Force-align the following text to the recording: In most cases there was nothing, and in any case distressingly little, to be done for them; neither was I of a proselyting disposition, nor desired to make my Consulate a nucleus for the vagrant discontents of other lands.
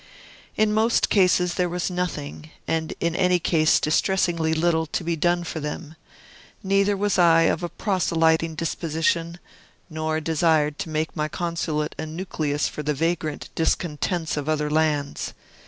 In 0.57 0.73
most 0.73 1.11
cases 1.11 1.53
there 1.53 1.69
was 1.69 1.91
nothing, 1.91 2.49
and 2.67 2.95
in 2.99 3.15
any 3.15 3.37
case 3.37 3.79
distressingly 3.79 4.51
little, 4.55 4.87
to 4.87 5.03
be 5.03 5.15
done 5.15 5.43
for 5.43 5.59
them; 5.59 5.95
neither 6.63 6.97
was 6.97 7.19
I 7.19 7.41
of 7.43 7.61
a 7.61 7.69
proselyting 7.69 8.55
disposition, 8.55 9.37
nor 9.91 10.19
desired 10.19 10.79
to 10.79 10.89
make 10.89 11.15
my 11.15 11.27
Consulate 11.27 11.93
a 11.99 12.07
nucleus 12.07 12.67
for 12.67 12.81
the 12.81 12.95
vagrant 12.95 13.49
discontents 13.53 14.37
of 14.37 14.49
other 14.49 14.71
lands. 14.71 15.35